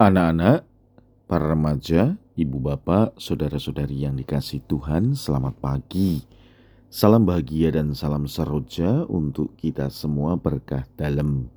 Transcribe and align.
Anak-anak, 0.00 0.64
para 1.28 1.52
remaja, 1.52 2.16
ibu 2.32 2.56
bapak, 2.56 3.20
saudara-saudari 3.20 4.08
yang 4.08 4.16
dikasih 4.16 4.64
Tuhan, 4.64 5.12
selamat 5.12 5.60
pagi. 5.60 6.24
Salam 6.88 7.28
bahagia 7.28 7.76
dan 7.76 7.92
salam 7.92 8.24
seroja 8.24 9.04
untuk 9.04 9.52
kita 9.60 9.92
semua 9.92 10.40
berkah 10.40 10.88
dalam. 10.96 11.52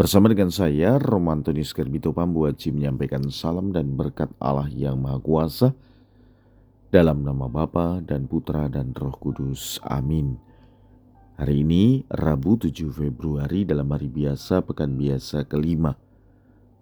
Bersama 0.00 0.32
dengan 0.32 0.48
saya, 0.48 0.96
Romantonis 0.96 1.76
Gerbito 1.76 2.16
Pambuaji 2.16 2.72
menyampaikan 2.72 3.28
salam 3.28 3.68
dan 3.68 4.00
berkat 4.00 4.32
Allah 4.40 4.72
yang 4.72 4.96
Maha 4.96 5.20
Kuasa 5.20 5.76
dalam 6.88 7.20
nama 7.20 7.52
Bapa 7.52 8.00
dan 8.00 8.32
Putra 8.32 8.64
dan 8.72 8.96
Roh 8.96 9.12
Kudus. 9.20 9.76
Amin. 9.84 10.40
Hari 11.36 11.60
ini 11.60 12.00
Rabu 12.08 12.56
7 12.56 12.88
Februari 12.88 13.68
dalam 13.68 13.92
hari 13.92 14.08
biasa 14.08 14.64
pekan 14.64 14.96
biasa 14.96 15.44
kelima 15.44 15.92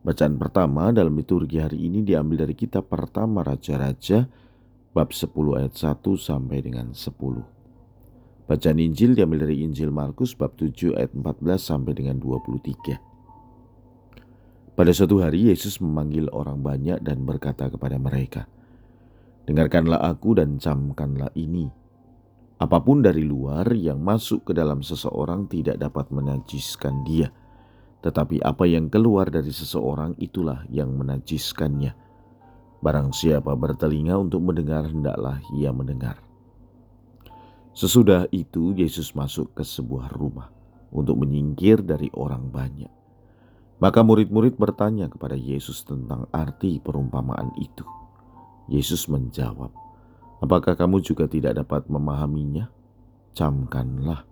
Bacaan 0.00 0.40
pertama 0.40 0.88
dalam 0.96 1.12
liturgi 1.12 1.60
hari 1.60 1.84
ini 1.84 2.00
diambil 2.00 2.48
dari 2.48 2.56
kitab 2.56 2.88
pertama 2.88 3.44
Raja-Raja 3.44 4.24
bab 4.96 5.12
10 5.12 5.28
ayat 5.60 5.76
1 5.76 6.00
sampai 6.16 6.64
dengan 6.64 6.96
10. 6.96 8.48
Bacaan 8.48 8.78
Injil 8.80 9.12
diambil 9.12 9.44
dari 9.44 9.60
Injil 9.60 9.92
Markus 9.92 10.32
bab 10.32 10.56
7 10.56 10.96
ayat 10.96 11.12
14 11.12 11.60
sampai 11.60 11.92
dengan 11.92 12.16
23. 12.16 12.96
Pada 14.72 14.90
suatu 14.96 15.20
hari 15.20 15.52
Yesus 15.52 15.84
memanggil 15.84 16.32
orang 16.32 16.64
banyak 16.64 17.04
dan 17.04 17.28
berkata 17.28 17.68
kepada 17.68 18.00
mereka, 18.00 18.48
Dengarkanlah 19.44 20.00
aku 20.00 20.40
dan 20.40 20.56
camkanlah 20.56 21.28
ini. 21.36 21.68
Apa 22.56 22.80
pun 22.80 23.04
dari 23.04 23.20
luar 23.20 23.68
yang 23.76 24.00
masuk 24.00 24.48
ke 24.48 24.56
dalam 24.56 24.80
seseorang 24.80 25.44
tidak 25.44 25.76
dapat 25.76 26.08
menajiskan 26.08 27.04
dia 27.04 27.28
tetapi 28.00 28.40
apa 28.40 28.64
yang 28.64 28.88
keluar 28.88 29.28
dari 29.28 29.52
seseorang 29.52 30.16
itulah 30.16 30.64
yang 30.72 30.96
menajiskannya. 30.96 31.92
Barang 32.80 33.12
siapa 33.12 33.52
bertelinga 33.52 34.16
untuk 34.16 34.40
mendengar, 34.40 34.88
hendaklah 34.88 35.36
ia 35.52 35.68
mendengar. 35.68 36.16
Sesudah 37.76 38.24
itu, 38.32 38.72
Yesus 38.72 39.12
masuk 39.12 39.52
ke 39.52 39.62
sebuah 39.64 40.16
rumah 40.16 40.48
untuk 40.88 41.20
menyingkir 41.20 41.84
dari 41.84 42.08
orang 42.16 42.48
banyak. 42.48 42.90
Maka 43.80 44.00
murid-murid 44.04 44.56
bertanya 44.60 45.08
kepada 45.08 45.36
Yesus 45.36 45.84
tentang 45.84 46.28
arti 46.32 46.80
perumpamaan 46.80 47.52
itu. 47.56 47.84
Yesus 48.68 49.08
menjawab, 49.08 49.72
"Apakah 50.44 50.76
kamu 50.76 51.00
juga 51.00 51.24
tidak 51.28 51.64
dapat 51.64 51.88
memahaminya? 51.88 52.68
Camkanlah." 53.32 54.29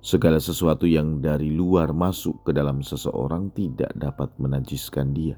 Segala 0.00 0.40
sesuatu 0.40 0.88
yang 0.88 1.20
dari 1.20 1.52
luar 1.52 1.92
masuk 1.92 2.40
ke 2.48 2.56
dalam 2.56 2.80
seseorang 2.80 3.52
tidak 3.52 3.92
dapat 3.92 4.32
menajiskan 4.40 5.12
dia, 5.12 5.36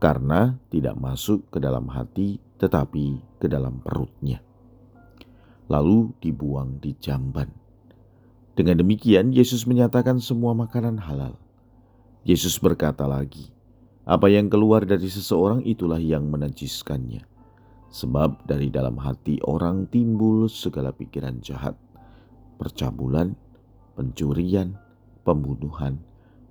karena 0.00 0.56
tidak 0.72 0.96
masuk 0.96 1.44
ke 1.52 1.60
dalam 1.60 1.92
hati, 1.92 2.40
tetapi 2.56 3.20
ke 3.36 3.44
dalam 3.44 3.84
perutnya, 3.84 4.40
lalu 5.68 6.16
dibuang 6.24 6.80
di 6.80 6.96
jamban. 6.96 7.52
Dengan 8.56 8.80
demikian, 8.80 9.28
Yesus 9.28 9.68
menyatakan 9.68 10.24
semua 10.24 10.56
makanan 10.56 10.96
halal. 11.04 11.36
Yesus 12.24 12.56
berkata 12.56 13.04
lagi, 13.04 13.52
"Apa 14.08 14.32
yang 14.32 14.48
keluar 14.48 14.88
dari 14.88 15.12
seseorang 15.12 15.60
itulah 15.68 16.00
yang 16.00 16.32
menajiskannya, 16.32 17.28
sebab 17.92 18.40
dari 18.48 18.72
dalam 18.72 18.96
hati 19.04 19.36
orang 19.44 19.84
timbul 19.84 20.48
segala 20.48 20.96
pikiran 20.96 21.44
jahat." 21.44 21.76
Percabulan, 22.56 23.34
pencurian, 23.94 24.78
pembunuhan, 25.22 25.98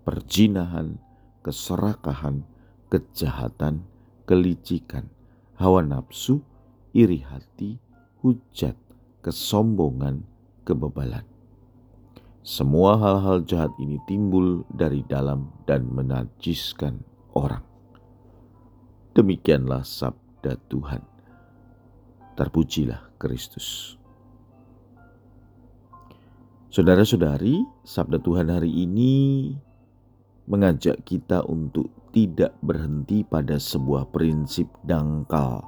perjinahan, 0.03 0.99
keserakahan, 1.43 2.43
kejahatan, 2.91 3.83
kelicikan, 4.27 5.07
hawa 5.59 5.83
nafsu, 5.83 6.43
iri 6.95 7.23
hati, 7.23 7.77
hujat, 8.23 8.75
kesombongan, 9.23 10.23
kebebalan. 10.67 11.23
Semua 12.43 12.99
hal-hal 12.99 13.47
jahat 13.47 13.71
ini 13.79 13.95
timbul 14.03 14.67
dari 14.67 14.99
dalam 15.07 15.47
dan 15.63 15.87
menajiskan 15.87 16.99
orang. 17.31 17.63
Demikianlah 19.15 19.87
sabda 19.87 20.59
Tuhan. 20.67 20.99
Terpujilah 22.35 23.15
Kristus. 23.15 23.95
Saudara-saudari, 26.73 27.61
sabda 27.85 28.17
Tuhan 28.17 28.49
hari 28.49 28.73
ini 28.73 29.53
mengajak 30.49 31.05
kita 31.05 31.45
untuk 31.45 31.93
tidak 32.09 32.57
berhenti 32.65 33.21
pada 33.21 33.61
sebuah 33.61 34.09
prinsip 34.09 34.65
dangkal, 34.81 35.61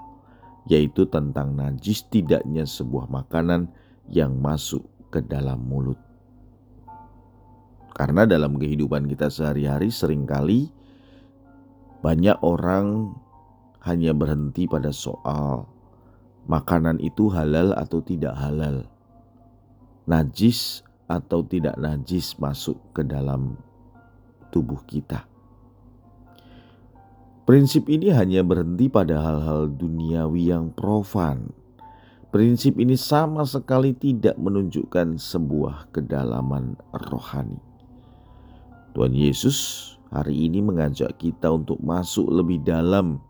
yaitu 0.66 1.06
tentang 1.06 1.54
najis 1.54 2.10
tidaknya 2.10 2.66
sebuah 2.66 3.06
makanan 3.06 3.70
yang 4.10 4.34
masuk 4.42 4.82
ke 5.14 5.22
dalam 5.22 5.62
mulut. 5.62 6.02
Karena 7.94 8.26
dalam 8.26 8.58
kehidupan 8.58 9.06
kita 9.06 9.30
sehari-hari 9.30 9.94
sering 9.94 10.26
kali 10.26 10.74
banyak 12.02 12.42
orang 12.42 13.14
hanya 13.86 14.10
berhenti 14.10 14.66
pada 14.66 14.90
soal 14.90 15.70
makanan 16.50 16.98
itu 16.98 17.30
halal 17.30 17.78
atau 17.78 18.02
tidak 18.02 18.34
halal. 18.42 18.90
Najis 20.10 20.85
atau 21.06 21.46
tidak 21.46 21.78
najis 21.78 22.38
masuk 22.42 22.78
ke 22.94 23.06
dalam 23.06 23.58
tubuh 24.50 24.82
kita. 24.90 25.26
Prinsip 27.46 27.86
ini 27.94 28.10
hanya 28.10 28.42
berhenti 28.42 28.90
pada 28.90 29.22
hal-hal 29.22 29.70
duniawi 29.70 30.50
yang 30.50 30.74
profan. 30.74 31.54
Prinsip 32.34 32.82
ini 32.82 32.98
sama 32.98 33.46
sekali 33.46 33.94
tidak 33.94 34.34
menunjukkan 34.42 35.22
sebuah 35.22 35.94
kedalaman 35.94 36.74
rohani. 36.90 37.62
Tuhan 38.98 39.14
Yesus 39.14 39.58
hari 40.10 40.50
ini 40.50 40.66
mengajak 40.66 41.22
kita 41.22 41.54
untuk 41.54 41.78
masuk 41.86 42.26
lebih 42.34 42.66
dalam, 42.66 43.22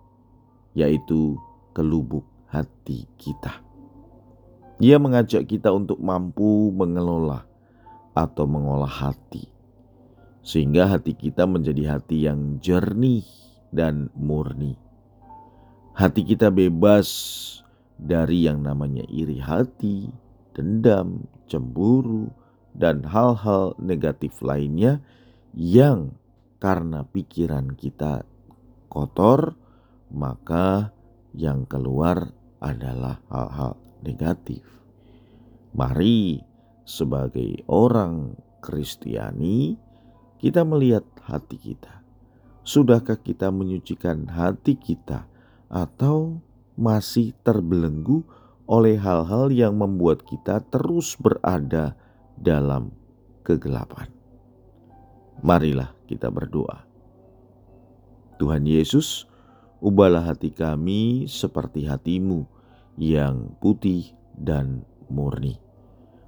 yaitu 0.71 1.35
ke 1.75 1.83
lubuk 1.83 2.23
hati 2.47 3.03
kita. 3.19 3.59
Ia 4.79 4.95
mengajak 4.95 5.43
kita 5.43 5.75
untuk 5.75 5.99
mampu 5.99 6.71
mengelola 6.71 7.54
atau 8.15 8.47
mengolah 8.47 8.89
hati, 8.89 9.45
sehingga 10.39 10.87
hati 10.87 11.13
kita 11.13 11.43
menjadi 11.43 11.99
hati 11.99 12.25
yang 12.25 12.57
jernih 12.63 13.27
dan 13.75 14.07
murni. 14.15 14.79
Hati 15.95 16.23
kita 16.23 16.47
bebas 16.51 17.07
dari 17.99 18.47
yang 18.47 18.63
namanya 18.63 19.03
iri 19.11 19.39
hati, 19.39 20.07
dendam, 20.55 21.27
cemburu, 21.47 22.31
dan 22.75 23.03
hal-hal 23.03 23.75
negatif 23.79 24.39
lainnya 24.43 24.99
yang 25.55 26.15
karena 26.59 27.07
pikiran 27.07 27.75
kita 27.75 28.27
kotor, 28.91 29.55
maka 30.11 30.91
yang 31.35 31.67
keluar 31.67 32.31
adalah 32.63 33.19
hal-hal 33.27 33.75
negatif. 34.03 34.63
Mari 35.75 36.39
sebagai 36.85 37.65
orang 37.65 38.37
Kristiani, 38.61 39.77
kita 40.37 40.61
melihat 40.65 41.05
hati 41.25 41.57
kita. 41.57 42.01
Sudahkah 42.65 43.21
kita 43.21 43.53
menyucikan 43.53 44.25
hati 44.25 44.73
kita, 44.77 45.29
atau 45.69 46.41
masih 46.77 47.33
terbelenggu 47.45 48.25
oleh 48.65 48.97
hal-hal 48.97 49.53
yang 49.53 49.77
membuat 49.77 50.25
kita 50.25 50.61
terus 50.73 51.13
berada 51.17 51.93
dalam 52.37 52.89
kegelapan? 53.45 54.09
Marilah 55.45 55.93
kita 56.09 56.33
berdoa. 56.33 56.85
Tuhan 58.41 58.65
Yesus, 58.65 59.29
ubahlah 59.79 60.25
hati 60.25 60.49
kami 60.49 61.29
seperti 61.29 61.85
hatimu 61.85 62.49
yang 62.97 63.53
putih 63.61 64.11
dan 64.35 64.83
murni. 65.07 65.61